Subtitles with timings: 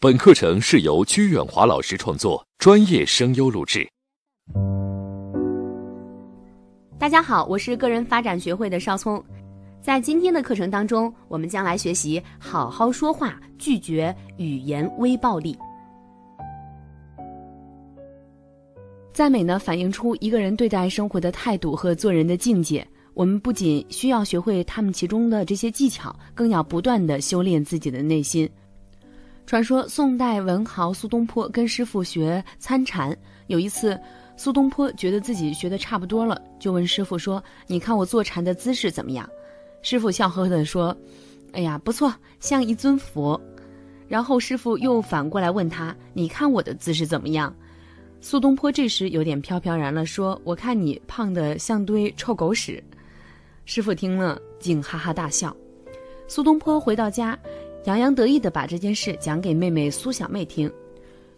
[0.00, 3.84] 本课程是由鞠远华老师创作，专业声优录制。
[6.96, 9.20] 大家好，我是个人发展学会的邵聪。
[9.82, 15.58] 在今天的课程当中，我们将来学习好好说话，拒绝语言微暴力。
[19.12, 22.86] 赞美呢，反映出一个人对待生活的态度和做人的境界。
[23.14, 28.48] 我们不仅需要学会他们其中的这些技巧，更要不断的修炼自己的内心。
[29.48, 33.16] 传说宋代文豪苏东坡跟师傅学参禅，
[33.46, 33.98] 有一次，
[34.36, 39.26] 苏东坡觉得自己学的差不多了，就问师傅说：“你看我坐禅的姿势怎么样？”
[39.80, 40.94] 师傅笑呵呵地说
[41.52, 43.40] ：“哎呀，不错，像一尊佛。”
[44.06, 47.56] 然后师傅又反过来问他：“你看我的姿势怎么样？”
[48.20, 52.84] 苏东坡这时有点飘飘然了，说：“我看你胖得像堆臭狗屎。”
[53.64, 55.56] 师傅听了，竟哈哈大笑。
[56.26, 57.38] 苏东坡回到家。
[57.84, 60.70] 洋洋得意地把这件事讲给妹妹苏小妹听，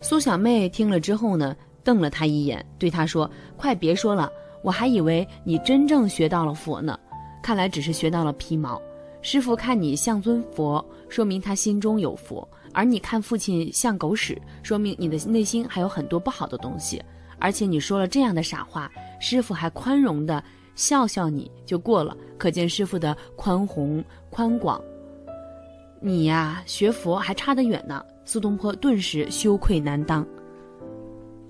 [0.00, 1.54] 苏小妹听了之后呢，
[1.84, 4.30] 瞪了他一眼，对他说：“快别说了，
[4.62, 6.98] 我还以为你真正学到了佛呢，
[7.42, 8.80] 看来只是学到了皮毛。
[9.22, 17.00] 师傅看你像尊佛，说明他心中有佛；而你看父亲像狗屎，说明你的内心还有很多不好的东西。
[17.38, 20.42] 而且你说了这样的傻话，师傅还宽容地
[20.74, 24.82] 笑笑你就过了，可见师傅的宽宏宽广。”
[26.02, 28.02] 你呀，学佛还差得远呢。
[28.24, 30.26] 苏东坡顿时羞愧难当。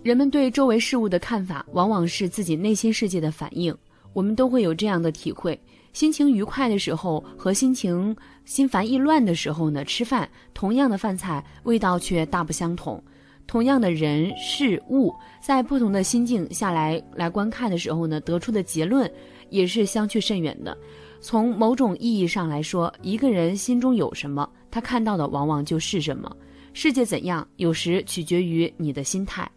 [0.03, 3.77] 人们对周围事物的看法，往往是自己内心世界的反应。
[4.13, 5.57] 我们都会有这样的体会：
[5.93, 13.01] 心情愉快的时候和心情心烦意乱的时候呢，吃饭同样的饭菜，味道却大不相同。
[13.47, 19.09] 同样的人事物，在不同的心境下来来观看的时候呢，得出的结论
[19.49, 20.77] 也是相去甚远的。
[21.21, 26.35] 从某种意义上来说，一个人心中有什么，他看到的往往就是什么。
[26.73, 29.49] 世界怎样，有时取决于你的心态。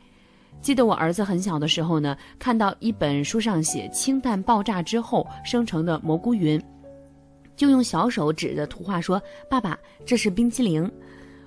[0.62, 6.62] 记得我儿子很小的时候呢，看到一本书上写氢弹爆炸之后生成的蘑菇云，
[7.56, 10.90] 就用小手指着图画说：“爸爸，这是冰淇淋。”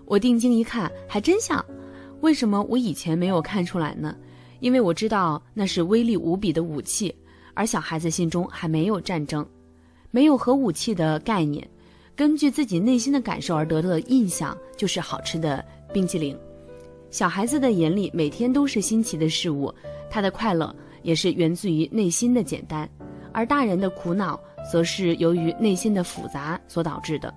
[0.07, 1.65] 我定睛一看，还真像。
[2.21, 4.17] 为什么我以前没有看出来呢？
[4.61, 7.15] 因为我知道那是威力无比的武器，
[7.55, 9.47] 而小孩子心中还没有战争。
[10.11, 11.69] 没有核武器的概念，
[12.15, 16.37] 根据自己内心的感受而得到的印象就是好吃的冰淇淋。
[17.11, 19.73] 小孩子的眼里每天都是新奇的事物，
[20.11, 22.89] 他的快乐也是源自于内心的简单，
[23.33, 24.39] 而大人的苦恼
[24.71, 27.33] 则是由于内心的复杂所导致的。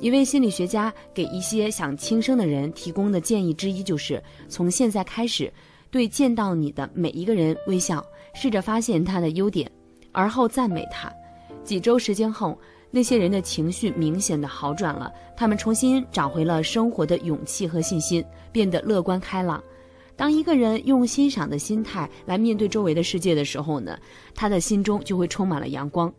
[0.00, 5.52] 一位心理学家给一些想轻生的人提供的建议之一就是：从现在开始，
[5.90, 8.04] 对见到你的每一个人微笑，
[8.34, 9.70] 试着发现他的优点，
[10.12, 11.12] 而后赞美他。
[11.68, 12.58] 几周时间后，
[12.90, 19.62] 那些人的情绪明显的好转了，他们重新找回了生活的勇气和信心，变得乐观开朗。
[20.16, 23.98] 当一个人用欣赏的心态来面对周围的世界的时候呢，
[24.34, 26.10] 他的心中就会充满了阳光。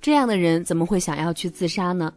[0.00, 2.12] 这样的人怎么会想要去自杀呢？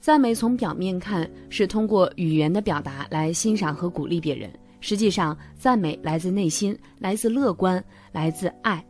[0.00, 4.50] 赞美从表面看是通过语言的表达来欣赏和鼓励别人，
[4.80, 8.82] 实际上赞美来自内心，来自乐观，来自爱。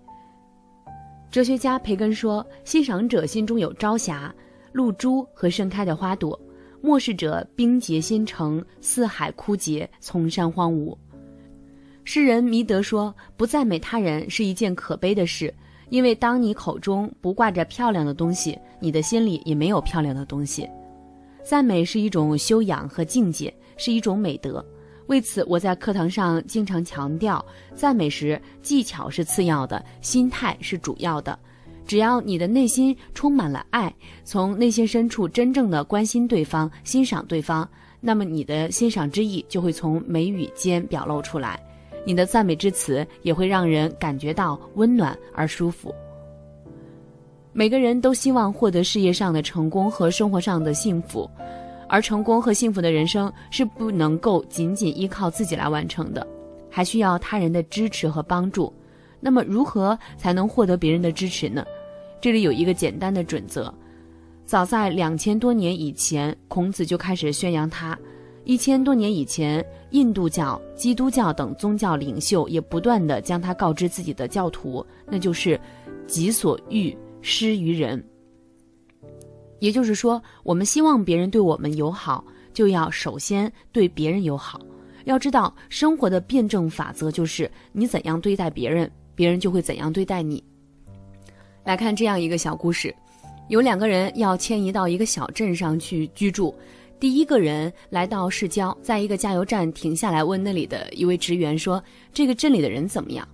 [1.31, 4.35] 哲学家培根说：“欣赏者心中有朝霞、
[4.73, 6.39] 露珠和盛开的花朵；
[6.81, 10.97] 漠视者冰结心城，四海枯竭，丛山荒芜。”
[12.05, 15.53] 诗人弥德说：“不赞美他人是一件可悲的事，
[15.91, 20.67] 因为当你口中不挂着漂亮的东西，你的心里也没有漂亮的东西。
[21.43, 24.65] 赞美是一种修养和境界，是一种美德。”
[25.07, 27.45] 为此，我在课堂上经常强调，
[27.75, 31.39] 赞美时技巧是次要的，心态是主要的。
[31.87, 37.69] 只要你的内心充满了爱，从内心深处真正的关心对方、欣赏对方，
[38.01, 41.61] 那么你的欣赏之意就会从眉宇间表露出来，
[42.05, 45.95] 你的赞美之词也会让人感觉到温暖而舒服。
[47.53, 51.31] 每个人都希望获得事业上的成功和生活上的幸福。
[51.89, 56.27] 而成功和幸福的人生是不能够仅仅依靠自己来完成的，
[56.71, 58.73] 还需要他人的支持和帮助。
[59.21, 61.65] 那么，如何才能获得别人的支持呢？
[62.21, 63.73] 这里有一个简单的准则：
[64.45, 67.97] 早在两千多年以前，孔子就开始宣扬它；
[68.45, 75.59] 一千多年以前，印度教、基督教等宗教领袖也不断的将它告知自己的教徒，那就是
[76.07, 78.03] “己所欲，施于人”。
[79.59, 84.61] 也就是说，我们希望别人对我们友好，就要首先对别人友好。
[85.05, 90.43] 要知道，生活的辩证法则就是你怎样对待别人，别人就会怎样对待你。
[91.65, 92.95] 来看这样一个小故事：
[93.49, 96.55] 有两个人要迁移到一个小镇上去居住，
[96.99, 101.83] 第一个人来到市郊，在一个加油站停下来，问那里的一位职员说
[102.13, 103.27] ：“这个镇里的人怎么样？”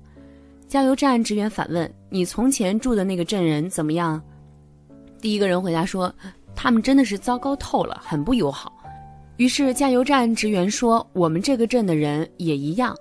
[0.69, 4.23] 加油站职员反问：“你从前住的那个镇人怎么样？”
[5.23, 6.13] 第一个人回答说
[6.57, 8.73] ：“他们真的是糟糕透了，很不友好。”
[9.39, 12.95] 于是加油站职员说：“我们这个镇的人也一样。”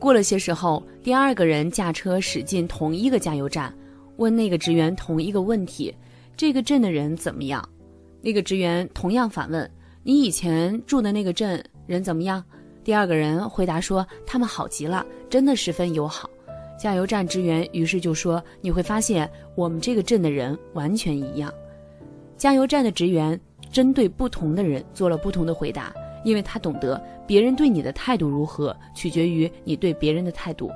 [0.00, 3.72] 过了些时候，第二个人驾车驶进同一个加油站，
[4.16, 5.94] 问那个职员同一个问题
[6.36, 7.66] ：“这个镇的人怎么样？”
[8.20, 9.70] 那个职员同样反问。
[10.02, 12.44] 你以前住的那个镇人怎么样？
[12.82, 16.28] 第二个人回答说：“他们好极了，真的十分友好。”
[16.78, 21.52] 加油站职员于是就说：“你会发现我们这个镇的人完全一样。”
[22.36, 23.38] 加油站的职员
[23.70, 25.94] 针对不同的人做了不同的回答，
[26.24, 30.70] 因为他懂得别人对你的态度如何，取决于你对别人的态度。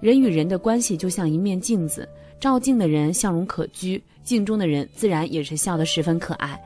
[0.00, 2.08] 人与人的关系就像一面镜子，
[2.38, 6.60] 照镜的人笑容可掬，镜中的人自然也是笑得十分可爱。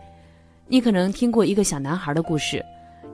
[0.67, 2.63] 你可能听过一个小男孩的故事，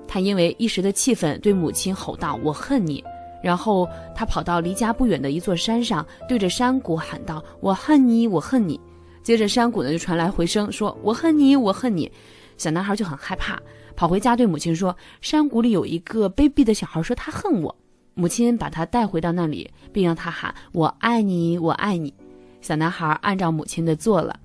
[0.09, 3.05] 他因为一时的气愤，对母亲吼道：“我恨你！”
[3.43, 8.79] 然后他跑到离家不远的一座山上，对着山谷喊道：“我恨你，我恨你！”
[9.23, 12.11] 接着山谷呢就传来回声，说：“我恨你，我恨你！”
[12.56, 13.61] 小男孩就很害怕，
[13.94, 17.75] 跑回家对母亲说：“山谷里有一个卑鄙的小孩，说他恨我。”
[18.14, 22.12] 母亲把他带回到那里，并让他喊：“我爱你，我爱你！”
[22.61, 24.38] 小男孩按照母亲的做了。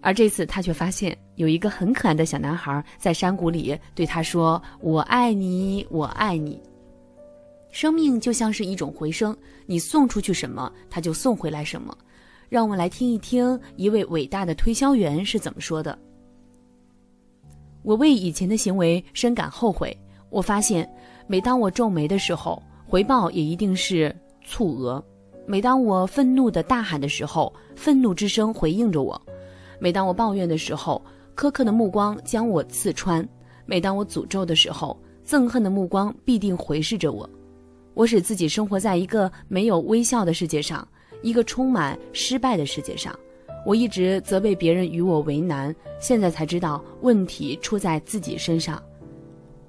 [0.00, 6.60] 而这次他却发现有一个很可爱的小男孩在山谷里对他说：“我爱你，我爱你。”
[7.70, 9.36] 生命就像是一种回声，
[9.66, 11.96] 你送出去什么，他就送回来什么。
[12.48, 15.96] 让我们来听一听一位伟大的推销员是怎么说的
[17.82, 19.96] ：“我为以前的行为深感后悔。
[20.30, 20.88] 我发现，
[21.28, 24.14] 每当我皱眉的时候，回报也一定是
[24.44, 25.00] 蹙额；
[25.46, 29.20] 每当我愤怒的大喊的时候，愤怒之声回应着我。”
[29.78, 31.00] 每当我抱怨的时候，
[31.36, 33.24] 苛刻的目光将我刺穿；
[33.64, 37.30] 每当我诅咒的时候，憎恨的目光必定回视着我。
[37.94, 40.86] 我使自己生活在一个没有微笑的世界上，
[41.22, 43.18] 一个充满失败的世界上。
[43.66, 48.82] 我一直责备别人与我为难，现在才知道问题出在自己身上。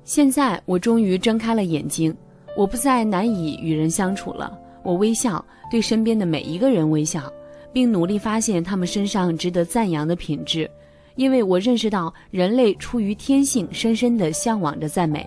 [0.04, 2.16] 现在我终于睁开了眼睛，
[2.56, 4.58] 我不再难以与人相处了。
[4.84, 7.32] 我微笑，对身边的每一个人微笑。
[7.74, 10.70] 并努力发现他们身上值得赞扬的品质，
[11.16, 15.26] 因为我认识到人类出于天性深深地向往着赞美，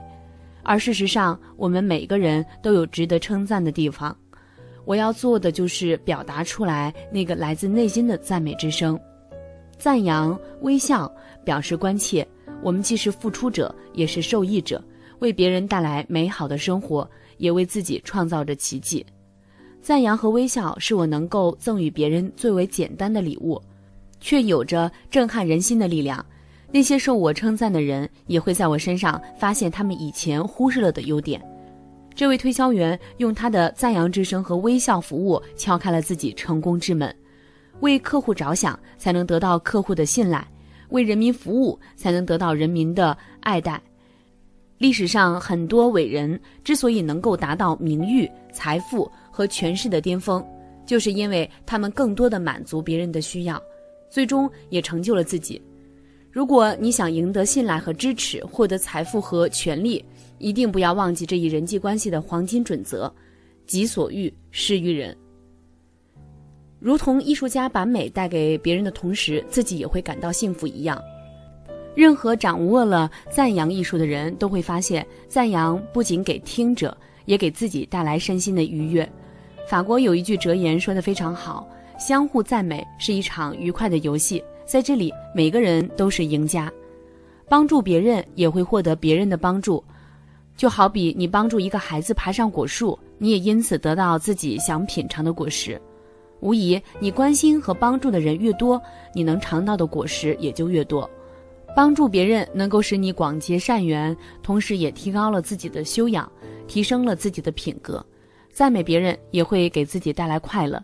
[0.64, 4.16] 而事实上我们每个人都有值得称赞的地方。
[4.84, 8.99] 我要做的就是表达出来那个来自内心的赞美之声，
[9.78, 11.11] 赞扬、微笑，
[11.44, 12.26] 表示关切。
[12.62, 14.82] 我们既是付出者，也是受益者，
[15.20, 19.05] 为别人带来美好的生活，也为自己创造着奇迹。
[19.81, 23.60] 赞扬和微笑是我能够赠予别人最为简单的礼物，
[24.20, 26.25] 却有着震撼人心的力量。
[26.74, 31.40] 那些受我称赞的人也会在我身上发现他们以前忽视了的优点。
[32.16, 37.14] 这位推销员用他的赞扬之声和微笑服务敲开了自己成功之门。
[37.78, 40.40] 为客户着想，才能得到客户的信赖；
[40.88, 43.80] 为人民服务，才能得到人民的爱戴。
[44.78, 50.44] 历史上很多伟人之所以能够达到名誉、财富，和权势的巅峰，
[50.84, 53.62] 就是因为他们更多的满足别人的需要，
[54.10, 55.62] 最终也成就了自己。
[56.34, 60.04] 如果你想赢得信赖和支持，获得财富和权利，
[60.38, 63.08] 一定不要忘记这一人际关系的黄金准则：
[63.69, 65.17] 己所欲，施于人。
[66.81, 71.00] 如同艺术家把美带给别人的同时，自己也会感到幸福一样。
[71.94, 79.08] 任何掌握了赞扬艺术的人都会发现，赞扬不仅给听者，也给自己带来身心的愉悦。
[79.69, 81.64] 法国有一句哲言说的非常好：
[81.96, 86.72] 相互赞美是一场愉快的游戏，在这里每个人都是赢家，
[87.48, 89.82] 帮助别人也会获得别人的帮助，
[90.56, 95.80] 就好比你帮助一个孩子爬上果树，你也因此得到自己想品尝的果实。
[96.40, 98.80] 无疑，你关心和帮助的人越多，
[99.14, 101.08] 你能尝到的果实也就越多。
[101.76, 106.30] 帮助别人能够使你广结善缘，同时也提高了自己的修养，
[106.66, 108.04] 提升了自己的品格。
[108.52, 110.82] 赞美别人也会给自己带来快乐。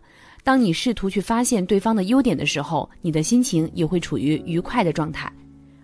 [0.50, 5.32] 当你试图去发现对方的优点的时候，你的心情也会处于愉快的状态。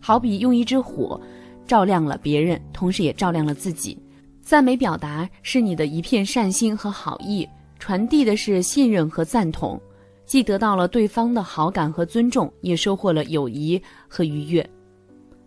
[0.00, 1.20] 好比用一支火，
[1.68, 3.96] 照亮了别人，同时也照亮了自己。
[4.42, 9.80] 赞美表达是你的一片善心和好意，传递的是信任和赞同，
[10.24, 14.68] 既得到了对方的好感和尊重，也收获了友谊和愉悦。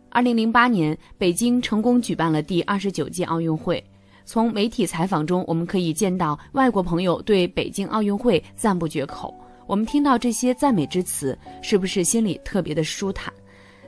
[0.10, 3.84] 二零零八年，北京成功举办了第二十九届奥运会。
[4.32, 9.34] 从媒体采访中，我们可以见到外国朋友对北京奥运会赞不绝口。
[9.66, 13.34] 我们听到这些赞美之词，是不是心里特别的舒坦？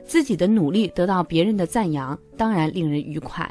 [0.04, 3.48] 自己的努力得到别人的赞扬，当然令人愉快。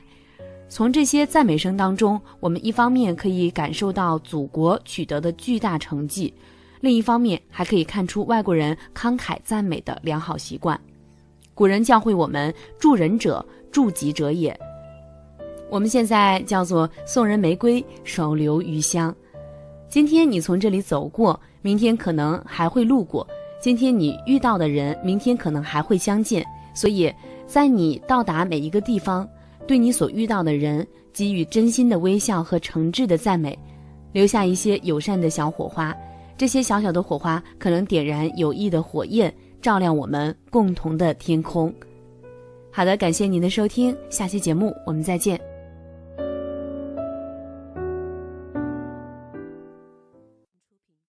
[0.67, 6.33] 从这些赞美声当中，我们一方面可以感受到祖国取得的巨大成绩，
[6.81, 10.77] 另一方面还可以看出外国人慷慨赞美的良好习惯。
[11.53, 14.53] 古人教会我们：“助人者，助己者也。”
[15.71, 19.15] 我们现在叫做送人玫瑰，手留余香。
[19.87, 23.25] 今天你从这里走过，明天可能还会路过；
[23.61, 26.45] 今天你遇到的人，明天可能还会相见。
[26.73, 27.09] 所以，
[27.47, 29.25] 在你到达每一个地方，
[29.65, 33.57] 对你所遇到的人给予真心的微笑和诚挚的赞美，
[34.11, 35.95] 留下一些友善的小火花。
[36.37, 41.73] 这些小小的火花可能点燃友谊的火焰，照亮我们共同的天空。
[42.71, 45.50] 好的，感谢您的收听，下期节目我们再见。